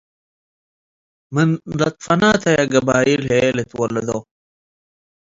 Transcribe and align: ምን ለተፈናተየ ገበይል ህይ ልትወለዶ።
ምን 1.33 1.49
ለተፈናተየ 1.79 2.57
ገበይል 2.73 3.21
ህይ 3.29 3.47
ልትወለዶ። 3.57 4.09